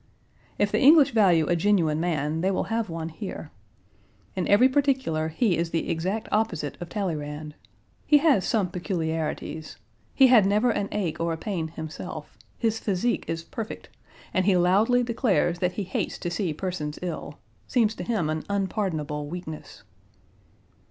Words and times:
If 0.57 0.71
the 0.71 0.79
English 0.79 1.11
value 1.11 1.45
a 1.45 1.55
genuine 1.55 1.99
man 1.99 2.41
they 2.41 2.49
will 2.49 2.63
have 2.73 2.89
one 2.89 3.09
here. 3.09 3.51
In 4.35 4.47
every 4.47 4.67
particular 4.67 5.27
he 5.27 5.55
is 5.55 5.69
the 5.69 5.91
exact 5.91 6.27
opposite 6.31 6.75
of 6.81 6.89
Talleyrand. 6.89 7.53
He 8.07 8.17
has 8.17 8.43
some 8.43 8.69
peculiarities. 8.71 9.77
He 10.15 10.25
had 10.25 10.47
never 10.47 10.71
an 10.71 10.89
ache 10.91 11.19
or 11.19 11.33
a 11.33 11.37
pain 11.37 11.67
himself; 11.67 12.35
his 12.57 12.79
physique 12.79 13.25
is 13.27 13.43
perfect, 13.43 13.89
and 14.33 14.45
he 14.47 14.57
loudly 14.57 15.03
declares 15.03 15.59
that 15.59 15.73
he 15.73 15.83
hates 15.83 16.17
to 16.17 16.31
see 16.31 16.51
persons 16.51 16.97
ill; 17.03 17.37
seems 17.67 17.93
to 17.93 18.03
him 18.03 18.27
an 18.27 18.43
unpardonable 18.49 19.27
weakness. 19.27 19.83